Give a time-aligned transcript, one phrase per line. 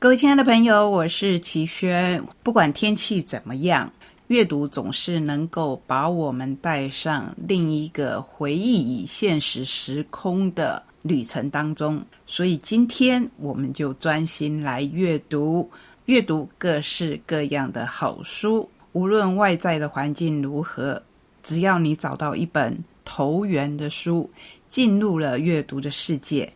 [0.00, 2.24] 各位亲爱的朋友，我是齐轩。
[2.42, 3.92] 不管天气怎么样，
[4.28, 10.82] 阅读总是能够把我们带上另一个回忆与现实时空的。
[11.02, 15.70] 旅程当中，所以今天我们就专心来阅读，
[16.06, 18.70] 阅读各式各样的好书。
[18.92, 21.02] 无论外在的环境如何，
[21.42, 24.30] 只要你找到一本投缘的书，
[24.66, 26.50] 进入了阅读的世界，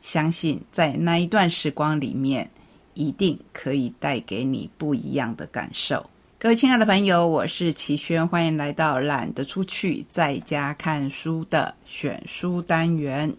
[0.00, 2.50] 相信在那一段时光里面，
[2.96, 6.10] 一定可以带给你不一样的感受。
[6.38, 13.32] 各位亲爱的朋友，我是齐轩，欢迎来到懒得出去，在家看书的选书单元。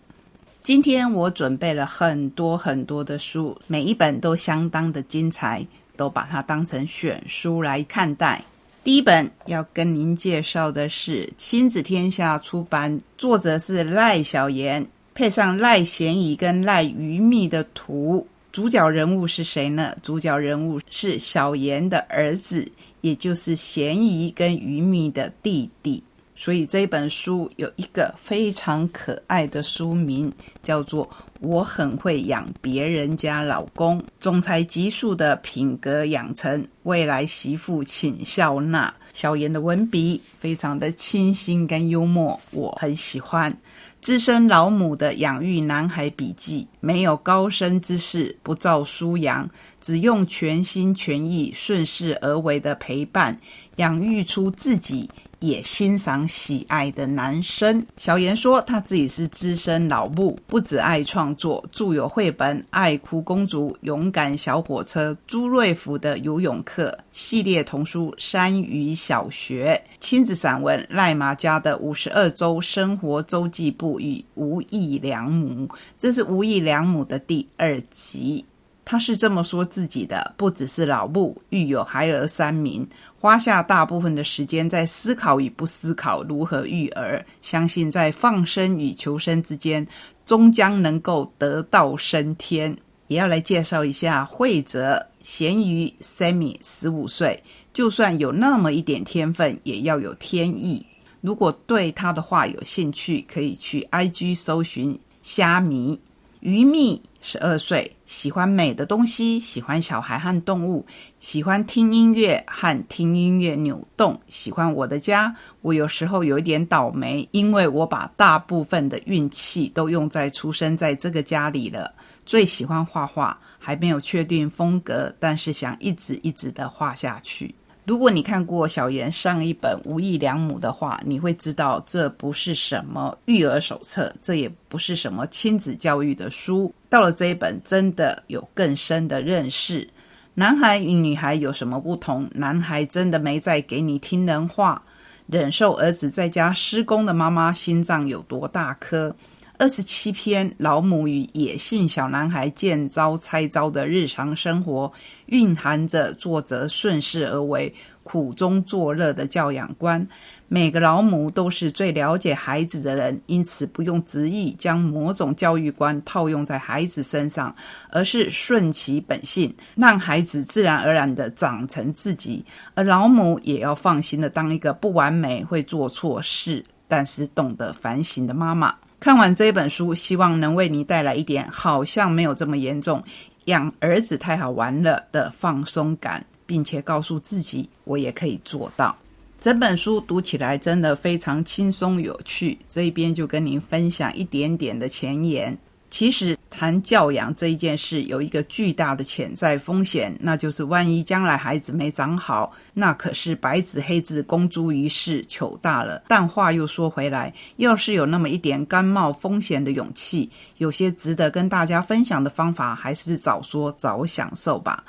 [0.62, 8.44] 今天我准备了很多很多的书，每一本都相当的精彩，都把它当成选书来看待。
[8.84, 18.28] 第一本要跟您介绍的是亲子天下出版，作者是赖小言，配上赖贤仪跟赖于密的图。
[18.58, 19.96] 主角人物是谁呢？
[20.02, 26.04] 主角人物是小言的儿子，也就是贤仪跟于密的弟弟。
[26.34, 31.08] 所以这本书有一个非常可爱的书名，叫做
[31.40, 38.92] 《我很会养别人家老公》，总裁极速的品格养成，未来媳妇请笑纳。
[39.18, 43.58] 小妍的文笔非常的清新跟幽默，我很喜欢。
[44.00, 49.50] 资深老母的养育男孩笔记，没有高深知识，不造书洋，
[49.82, 53.36] 只用全心全意、顺势而为的陪伴，
[53.78, 55.10] 养育出自己。
[55.40, 57.86] 也欣赏喜爱的男生。
[57.98, 75.68] 小妍说，他自己是资深老木，不止爱创作，著有绘本《爱哭公主》《勇敢小火车》朱瑞福的游泳课系列童书《山鱼小学》亲子散文《赖马家的五十二周生活周记簿》与《无意良母》，
[76.00, 78.46] 这是《无意良母》的第二集。
[78.90, 82.88] 他是这么说自己的：不只是老木，育有孩儿三名。
[83.20, 89.86] 花下大部分的时间在思考与不思考如何育儿，相信在放生与求生之间，
[90.26, 92.78] 终将能够得道升天。
[93.08, 97.44] 也要来介绍一下惠泽咸鱼 Sammy，十五岁，
[97.74, 100.86] 就算有那么一点天分，也要有天意。
[101.20, 106.00] 如果对他的话有兴趣，可以去 IG 搜寻虾米
[106.40, 107.02] 鱼蜜。
[107.20, 110.86] 十二岁，喜欢美的东西，喜欢小孩和动物，
[111.20, 115.36] 喜欢听音乐和听音乐扭动，喜欢我的家。
[115.62, 121.94] 我有时候有一点倒霉，因为我把大部分的运气都用在出生在这个家里了。
[122.26, 127.56] 最喜欢画画，还没有确定风格，但是想一直一直的画下去。
[127.88, 136.74] 如果你看过小妍上一本《无意良母》的话，你会知道这不是什么育儿手册，这也不是什么亲子教育的书。
[136.90, 139.88] 到了这一本，真的有更深的认识。
[140.34, 142.30] 男孩与女孩有什么不同？
[142.34, 144.84] 男孩真的没在给你听人话，
[145.28, 149.16] 忍受儿子在家施工的妈妈心脏有多大颗？
[149.60, 154.92] 二十七篇老母与野性小男孩见招拆招的日常生活，
[155.26, 157.74] 蕴含着作者顺势而为、
[158.04, 160.08] 苦中作乐的教养观。
[160.48, 167.56] 每个老母都是最了解孩子的人，因此不用执意将某种教育观套用在孩子身上，
[167.90, 172.46] 而是顺其本性，让孩子自然而然的长成自己。
[172.76, 178.76] 而老母也要放心的当一个不完美、会做错事，但是懂得反省的妈妈。
[179.00, 183.04] 看完这本书，希望能为你带来一点好像没有这么严重，
[183.46, 188.96] 养儿子太好玩了的放松感，并且告诉自己，我也可以做到。
[189.40, 192.58] 整本书读起来真的非常轻松有趣。
[192.68, 195.56] 这一边就跟您分享一点点的前言。
[195.92, 206.02] 其实谈教养这一件事，有一个巨大的潜在风险，那就是万一将来孩子没长好，那可是白纸黑字公诸于世，糗大了。
[206.08, 214.84] 但话又说回来，要是有那么一点甘冒风险的勇气，有些值得跟大家分享的方法，还是早说早享受吧。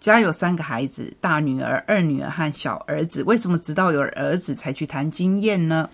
[0.00, 5.90] 家有三个孩子，大女儿、二女儿和小儿子，为什么直到有儿子才去谈经验呢？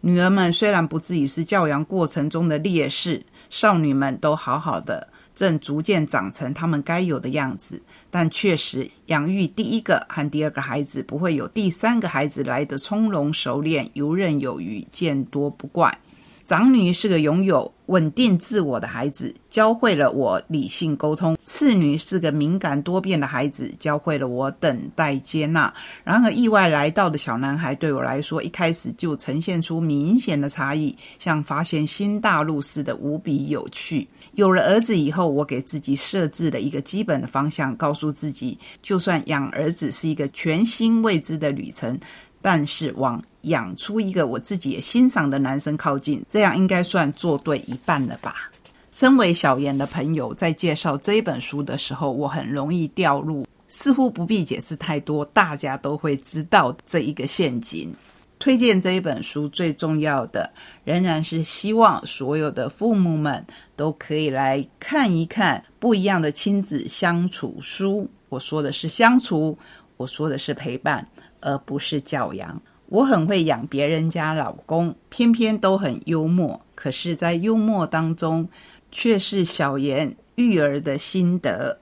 [0.00, 3.22] 女儿们虽然不至于是教养过程中的劣势。
[3.50, 7.82] 少女们都好好的，正逐渐长成他们该有的样子。
[8.10, 15.98] 但确实，养育第一个和第二个孩子不会有第三个孩子来的从容熟练、游刃有余、见多不怪。
[16.44, 25.72] 长女是个拥有稳定自我的孩子，教会了我理性沟通；次女是个敏感多变的孩子，教会了我等待接纳。
[26.04, 34.08] 然而，意外来到的小男孩对我来说，一开始就呈现出明显的差异，像发现新大陆似的无比有趣。
[34.34, 41.98] 有了儿子以后，我给自己设置了一个基本的方向，告诉自己，就算养儿子是一个全新未知的旅程。
[42.42, 48.50] 但是往养出一个我自己也欣赏的男生靠近，这样应该算做对一半了吧？
[48.90, 57.94] 身为小妍的朋友，在介绍这本书的时候，我很容易掉入似乎不必解释太多，大家都会知道这一个陷阱。
[58.40, 60.50] 推荐这一本书最重要的，
[60.82, 63.46] 仍然是希望所有的父母们
[63.76, 68.08] 都可以来看一看不一样的亲子相处书。
[68.30, 69.58] 我说的是相处，
[69.98, 71.06] 我说的是陪伴。
[71.40, 72.60] 而不是教养。
[72.86, 76.60] 我很会养别人家老公，偏偏都很幽默。
[76.74, 78.48] 可是，在幽默当中，
[78.90, 81.78] 却是小言育儿的心得。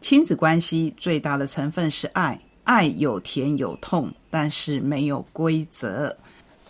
[0.00, 6.16] 亲子关系最大的成分是爱，爱有甜有痛，但是没有规则。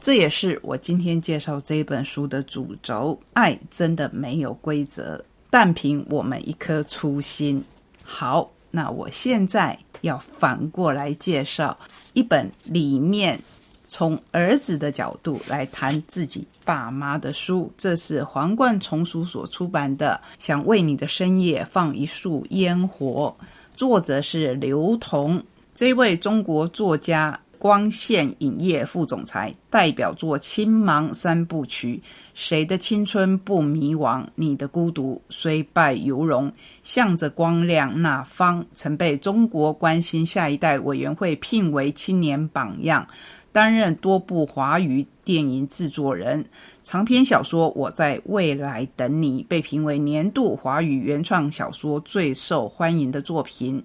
[0.00, 3.20] 这也是我今天介绍这本书的主轴。
[3.34, 7.62] 爱真的没有规则，但凭我们一颗初心。
[8.02, 11.78] 好，那我现在要反过来介绍。
[12.12, 13.40] 一本里面
[13.88, 23.34] 从儿子的角度来谈自己爸妈的书，这是皇冠丛书所出版的《想为你的深夜放一束烟火》，
[23.75, 25.43] 作者是刘同，
[25.75, 27.40] 这位中国作家。
[27.58, 32.02] 光线影业副总裁，代表作《青芒三部曲》，
[32.34, 34.26] 谁的青春不迷茫？
[34.36, 43.06] 你的孤独虽败犹荣，向着光亮那方，曾被中国关心下一代委员会聘为青年榜样。
[43.52, 46.44] 担任多部华语电影制作人，
[46.86, 53.82] 长篇小说《我在未来等你》被评为年度华语原创小说最受欢迎的作品。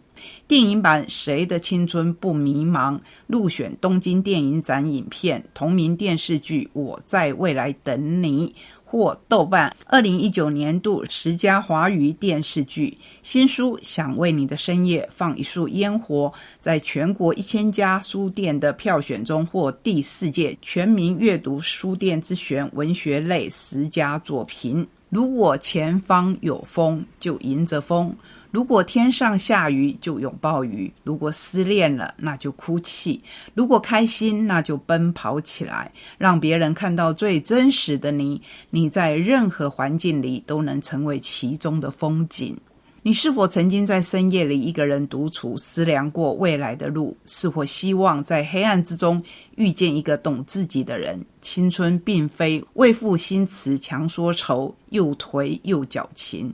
[0.48, 8.50] 电影版《谁的青春不迷茫》入选东京电影展影片，同名电视剧《我在未来等你》。
[8.92, 12.98] 获豆瓣二零一九年度十佳华语电视剧。
[13.24, 24.86] 新书《想为你的深夜放一束烟火》在全国一千家书店的票选中获第四届全民阅读书店之选文学类十佳作品。
[25.08, 28.12] 如果前方有风，就迎着风；
[28.52, 33.22] 如果天上下雨，就拥抱雨；如果失恋了，那就哭泣；
[33.54, 38.42] 如果开心，那就奔跑起来，让别人看到最真实的你。
[38.72, 42.58] 你在任何环境里都能成为其中的风景。
[43.04, 47.18] 你是否曾经在深夜里一个人独处，思量过未来的路？
[47.26, 49.24] 是否希望在黑暗之中
[49.56, 51.26] 遇见一个懂自己的人？
[51.42, 56.54] 青春并非为赋新词强说愁，又颓又矫情，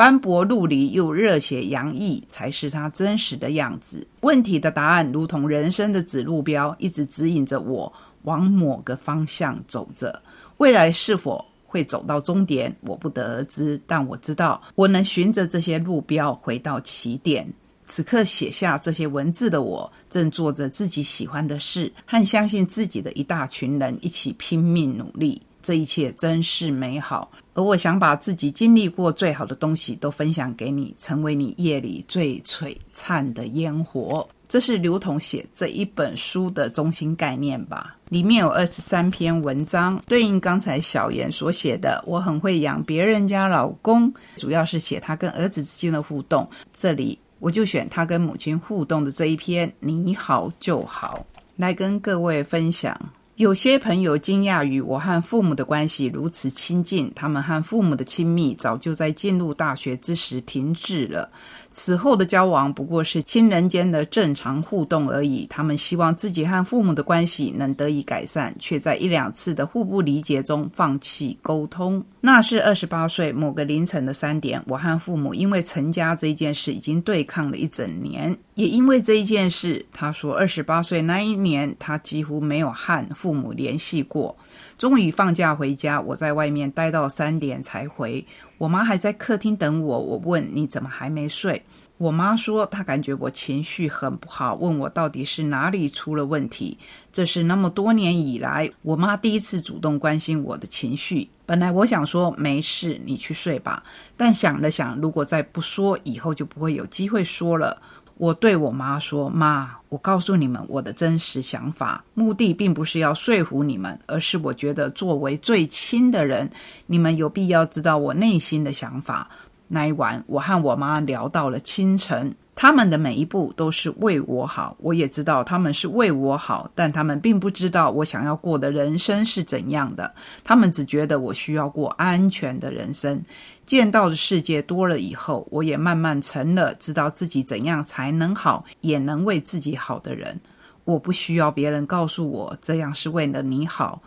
[0.00, 4.08] 斑驳陆离又热血洋溢，才是他真实的样子。
[4.22, 7.92] 问题的答案如同人生的指路标，一直指引着我
[8.22, 10.22] 往某个方向走着。
[10.56, 11.44] 未来是否？
[11.66, 13.78] 会走到终点，我不得而知。
[13.86, 17.52] 但我知道，我能循着这些路标回到起点。
[17.86, 25.42] 此刻写下这些文字的我，正做着自己喜欢的事，和相信自己的一大群人一起拼命努力。
[25.62, 27.30] 这一切真是美好。
[27.54, 34.26] 而我想把自己经历过最好的东西都分享给你，成为你夜里最璀璨的烟火。
[34.48, 37.96] 这是刘同写这一本书的中心概念吧？
[38.08, 42.02] 里面有二十三篇文章，对应刚才小妍所写的。
[42.06, 46.48] 我很会养别人家老公，主要是写他跟儿子之间的互动。
[46.72, 49.72] 这里我就选他跟母亲互动的这一篇。
[49.78, 51.24] 你好就好，
[51.54, 52.98] 来跟各位分享。
[53.40, 61.26] 有些朋友惊讶于我和父母的关系如此亲近，他们和父母的亲密早就在进入大学之时停滞了。
[61.70, 65.46] 此后的交往不过是亲人间的正常互动而已。
[65.48, 72.04] 他们希望自己和父母的关系能得以改善，却在一两次的互不理解中放弃沟通。
[72.20, 78.36] 那是二十八岁某个凌晨的三点，我和父母因为成家这件事已经对抗了一整年。
[78.60, 84.36] 也因为这一件事，他说二十八岁那一年，他几乎没有和父母联系过。
[84.76, 88.26] 终于放假回家，我在外面待到三点才回。
[88.58, 89.98] 我妈还在客厅等我。
[89.98, 91.64] 我问你怎么还没睡？
[91.96, 96.76] 我妈说她感觉我情绪很不好，问我到底是哪里出了问题。
[97.10, 101.30] 这是那么多年以来，我妈第一次主动关心我的情绪。
[101.46, 103.82] 本来我想说没事，你去睡吧。
[104.18, 107.80] 但想了想，如果再不说，以后就不会有机会说了。
[108.20, 116.50] 我对我妈说：“妈，我告诉你们我的真实想法，目的并不是要说服你们，而是我觉得作为最亲的人，
[116.84, 119.30] 你们有必要知道我内心的想法。”
[119.68, 122.36] 那一晚，我和我妈聊到了清晨。
[122.62, 130.14] 他们的每一步都是为我好，我也知道他们是为我好，但他们并不知道我想要过的人生是怎样的。
[130.44, 133.24] 他们只觉得我需要过安全的人生。
[133.64, 140.38] 见到的世界多了以后，我也慢慢成了知道自己怎样才能好，也能为自己好的人。
[140.84, 144.02] 我不需要别人告诉我这样是为了你好，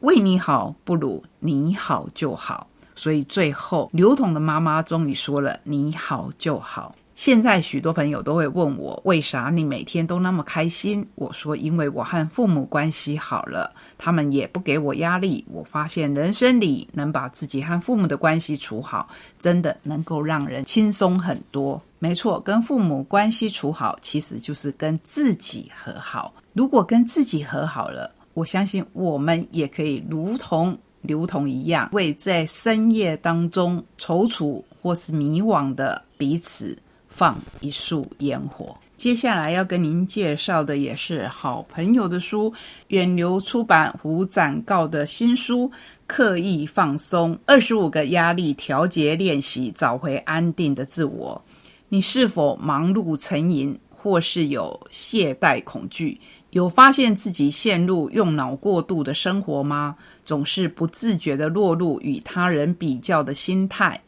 [0.00, 2.68] 为你好不如你好就好。
[2.94, 11.06] 所以最后，刘同的妈妈终于说了：“你好就好。”现在许多朋友都会问我，为啥你每天都那么开心？
[11.14, 15.44] 我说，因为我和父母关系好了，他们也不给我压力。
[15.48, 21.80] 我发现人生里能把自己和父母的关系处好，真的能够让人轻松很多。
[22.00, 26.34] 没错，跟父母关系处好，其实就是跟自己和好。
[26.52, 36.76] 如果跟自己和好了，我相信我们也可以如同刘同一样，为在深夜当中踌躇或是迷惘的彼此。
[37.14, 38.76] 放一束烟火。
[38.96, 42.52] 接下来要跟您介绍的也是好朋友的书，
[42.88, 45.68] 远流出版胡展告的新书
[46.06, 51.42] 《刻意放松：二十五个压力调节练习，找回安定的自我》。
[51.90, 56.20] 你是否忙碌成瘾，或是有懈怠恐惧？
[56.50, 59.96] 有发现自己陷入用脑过度的生活吗？
[60.24, 64.00] 总是不自觉的落入与他人比较的心态？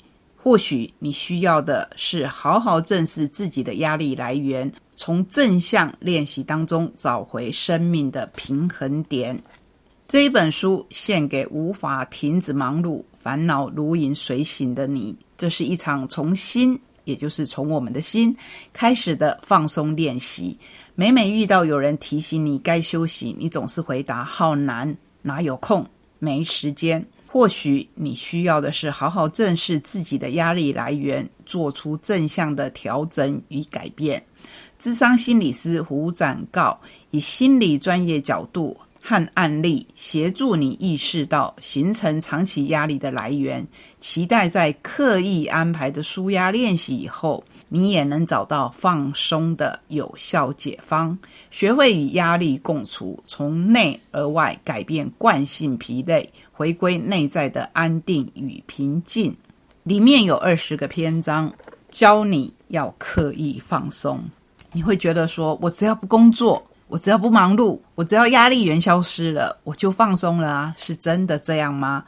[0.47, 9.43] 或许你需要的是好好正视自己的压力来源，从正向练习当中找回生命的平衡点。
[10.07, 15.17] 这一本书献给无法停止忙碌、烦恼如影随形的你。
[15.37, 18.37] 这是一场从心，也就是从我们的心
[18.73, 20.57] 开始的放松练习。
[20.95, 25.85] 每每遇到有人提醒你该休息，你总是回答：“好难，哪有空，
[26.21, 27.05] 没时间。”
[27.37, 34.25] 或许你需要的是好好正视自己的压力来源，做出正向的调整与改变。
[34.79, 38.75] 智商心理师胡展告以心理专业角度。
[39.09, 43.65] 和案例协助你意识到形成长期压力的来源，
[44.01, 51.17] 期待在刻意安排的舒压练习以后，你也能找到放松的有效解方，
[51.53, 59.37] 学会与压力共处，从内而外改变惯性疲累，回归内在的安定与平静。
[59.85, 61.55] 里面有二十个篇章，
[61.91, 64.21] 教你要刻意放松。
[64.73, 66.66] 你会觉得说，我只要不工作。
[66.89, 70.75] 我只要不忙碌，我只要压力源消失了，我就放松了啊！
[70.79, 72.05] 是真的这样吗？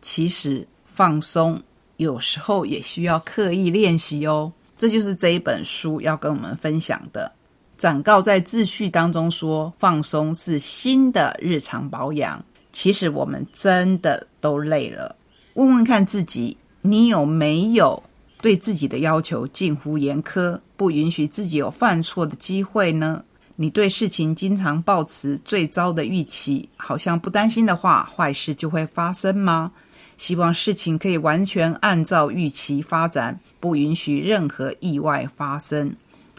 [0.00, 1.62] 其实放松
[1.96, 4.52] 有时候也需要刻意练习哦。
[4.78, 7.32] 这就是这一本书要跟我们分享的。
[7.76, 12.44] 展告在秩序当中说，放松是新的日常保养。
[12.72, 15.16] 其实我们真的都累了。
[15.54, 18.02] 问问看自己，你有没有
[18.40, 23.24] 对自己的要求近乎严苛，不允许自己有犯错的机会呢？
[23.62, 29.72] 你对事情经常抱持最糟的预期，好像不担心的话，坏事就会发生吗？
[30.16, 35.94] 希望事情可以完全按照预期发展，不允许任何意外发生。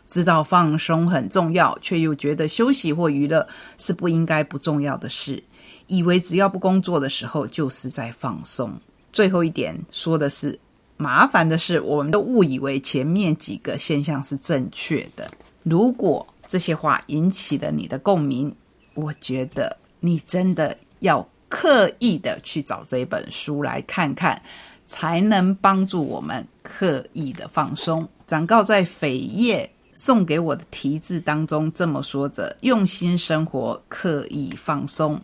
[0.08, 3.48] 知道放松很重要，却又觉得休息或娱乐
[3.78, 5.44] 是不应该不重要的事，
[5.86, 8.74] 以为只要不工作的时候就是在放松。
[9.14, 10.60] 最后一点说的是，
[10.98, 15.30] 麻烦的是，我们都误以为前面几个现象是正确的。
[15.62, 18.54] 如果这些话引起了你的共鸣，
[18.94, 24.42] 我觉得你真的要刻意的去找这本书来看看，
[24.86, 28.06] 才能帮助我们刻意的放松。
[28.28, 35.18] 长告在扉页送给我的题字当中这么说着：“用心生活，刻意放松。”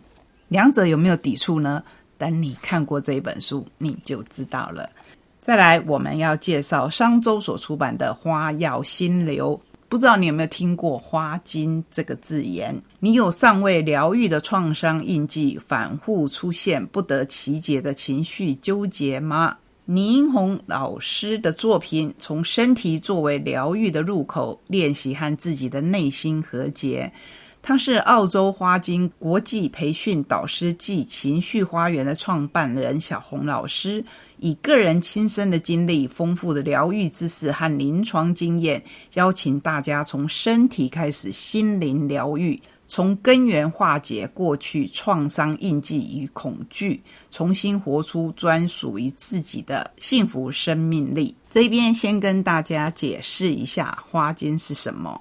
[0.48, 1.84] 两者有没有抵触呢？
[2.16, 4.88] 等你看过这一本书，你就知道了。
[5.38, 9.54] 再来，我们要介绍商周所出版的《花药心流》。
[9.88, 12.82] 不知道你有没有听过“花精”这个字眼？
[13.00, 19.56] 你有尚未疗愈的创伤印记，反复出现不得其解的情绪纠结吗？
[19.86, 27.10] 倪英红老师的作品从身体作为疗愈的入口，练习和自己的内心和解。
[27.60, 34.02] 他是澳洲花精国际培训导师暨情绪花园的创办人小红老师，
[34.38, 38.82] 以个人亲身的经历、丰富的疗愈知识和临床经验，
[39.14, 51.34] 邀请大家从身体开始，心灵疗愈，从根源化解过去创伤印记与恐惧，重新活出专属于自己的幸福生命力。
[51.50, 55.20] 这边先跟大家解释一下花精是什么。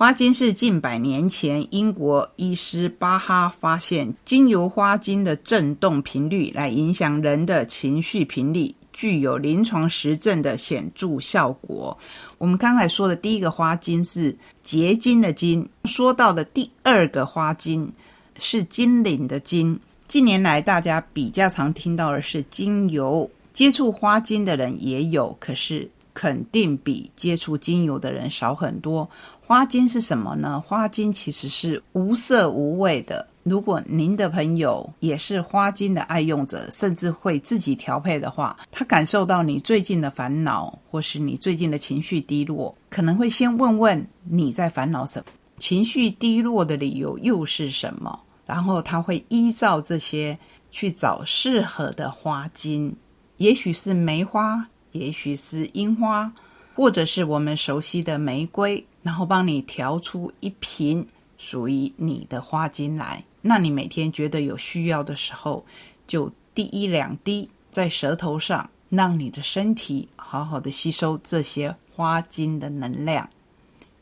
[0.00, 11.98] 花精是近百年前英国医师巴哈发现，经由花精的振动频率来影响人的情绪频率，具有临床实证的显著效果。
[12.38, 17.92] 我们刚才说的第一个花精是结晶的晶，说到的第二个花精
[18.38, 19.78] 是精灵的精。
[20.08, 25.90] 近年来，大家比较常听到的是精油，接触花精的人也有，可是。
[26.14, 29.08] 肯定比接触精油的人少很多。
[29.40, 30.60] 花精是什么呢？
[30.60, 33.28] 花精其实是无色无味的。
[33.42, 50.38] 如果您的朋友也是花精的爱用者，甚至会自己调配的话，他感受到你最近的烦恼，或是你最近的情绪低落，可能会先问问你在烦恼什么，情绪低落的理由又是什么，然后他会依照这些
[50.70, 52.94] 去找适合的花精，
[53.38, 54.68] 也许是梅花。
[54.92, 56.32] 也许是樱花，
[56.74, 61.06] 或者是我们熟悉的玫瑰，然后帮你调出一瓶
[61.38, 63.24] 属于你的花精来。
[63.42, 65.64] 那你每天觉得有需要的时候，
[66.06, 73.30] 就滴一两滴在舌头上，让你的身体好好的吸收这些花精的能量。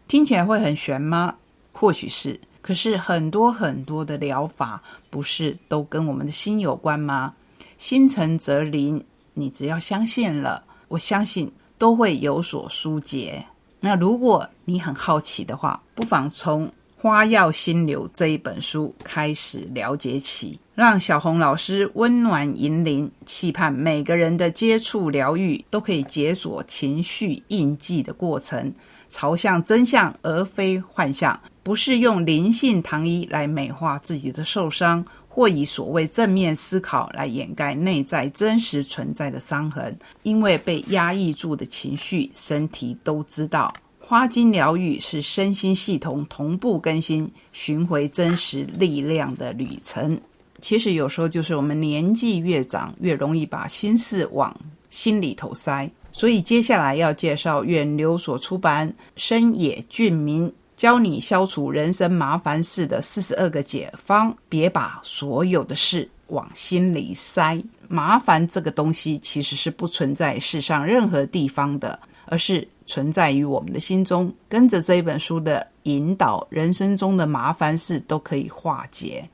[0.09, 1.37] 听起来会很玄吗？
[1.73, 2.41] 或许是。
[2.61, 7.35] 可是很多很多的疗法，不是都跟我们的心有关吗？
[7.79, 9.05] 心诚则灵，
[9.35, 10.65] 你只要相信了。
[10.89, 13.47] 我相信都会有所疏解。
[13.81, 16.67] 那如果你很好奇的话，不妨从
[17.01, 28.75] 《花药心流》这一本书开始了解起，让小红老师温暖引领，期盼每个人的接触疗愈都可以解锁情绪印记的过程，
[29.09, 35.05] 朝向真相而非幻象，不是用灵性糖衣来美化自己的受伤。
[35.39, 43.73] 或以所谓正面思考来掩盖内在真实存在的伤痕，因为被压抑住的情绪，身体都知道。
[44.01, 50.21] 花精疗愈是身心系统同步更新、寻回真实力量的旅程。
[50.61, 54.53] 其实有时候就是我们年纪越长，越容易把心事往
[54.91, 55.89] 心里头塞。
[56.11, 60.49] 所以接下来要介绍远流所出版《深野俊明》。
[60.79, 67.61] 教你消除人生麻烦事的四十二个解方，别把所有的事往心里塞。
[67.89, 74.33] 麻烦这个东西其实是不存在世上任何地方的，而是存在于我们的心中。
[74.49, 79.29] 跟着这一本书的引导，人生中的麻烦事都可以化解。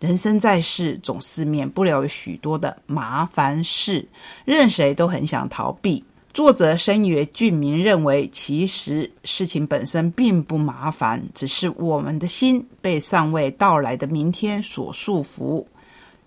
[0.00, 4.08] 人生在世，总是免不了许多的麻烦事，
[4.44, 6.02] 任谁都很想逃避。
[6.32, 15.66] 作者深野俊明认为，其实事情本身并不麻烦，只是我们的心被尚未到来的明天所束缚，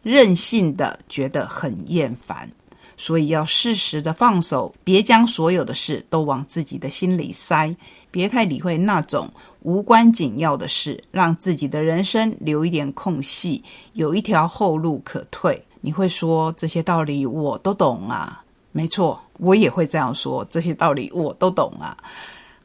[0.02, 2.52] 任性的觉得很厌烦，
[2.98, 7.74] 所以要适时的放手，别将所有的事都往自己的心里塞，
[8.12, 13.63] 别太理会那种无关紧要的事，让自己的人生留一点空隙，
[13.94, 15.63] 有一条后路可退。
[15.80, 18.42] 你会说这些道理我都懂啊。
[18.74, 20.44] 没错，我也会这样说。
[20.50, 21.96] 这些道理我都懂啊，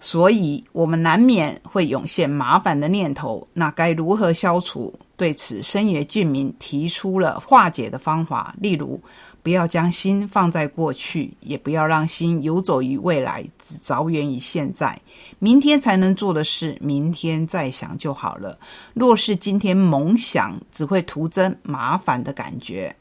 [0.00, 3.46] 所以我们难免会涌现麻烦的念头。
[3.52, 4.92] 那该如何消除？
[5.18, 8.54] 对此，深野俊明提出了化解的方法。
[8.60, 9.00] 例如，
[9.42, 14.98] 不要将心放在过去，也不要让心游走于未来，只着眼于现在。
[15.40, 18.56] 明天才能做的事，明天再想就好了。
[18.94, 22.94] 若是今天猛想，只会徒增麻烦的感觉。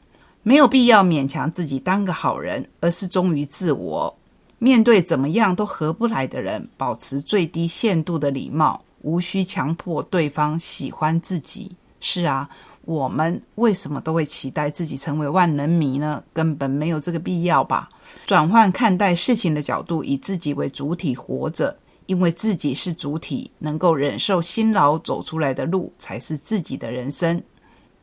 [0.47, 4.17] 没有必要勉强自己当个好人，而是忠于自我。
[4.60, 11.75] 面对怎么样都合不来的人，保持最低限度的礼貌，无需强迫对方喜欢自己。
[11.99, 12.49] 是啊，
[12.86, 16.23] 我们为什么都会期待自己成为万能迷呢？
[16.31, 17.89] 根本没有这个必要吧。
[18.25, 27.43] 转换看待事情的角度，以自己为主体活着，因为自己是主体，能够忍受辛劳走出来的路，才是自己的人生。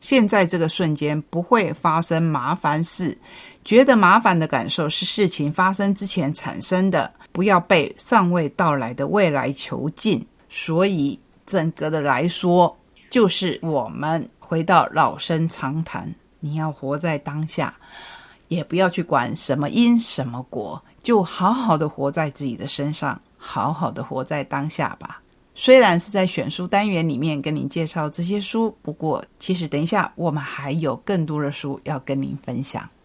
[0.05, 3.17] 现在这个瞬间不会发生麻烦事，
[3.63, 10.23] 觉得麻烦的感受是事情发生之前产生的，不要被尚未到来的未来囚禁。
[10.47, 12.77] 所以，整个的来说，
[13.09, 17.75] 就是我们回到老生常谈，你要活在当下，
[18.47, 25.19] 也不要去管什么因什么果，就好好的活在自己的身上，好好的活在当下吧。
[25.57, 32.89] 虽然是在选书单元里面跟您介绍这些书，不过其实等一下我们还有更多的书要跟您分享。